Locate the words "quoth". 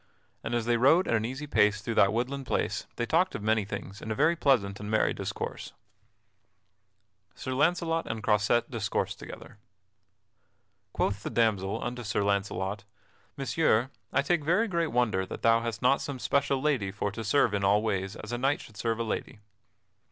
7.39-7.83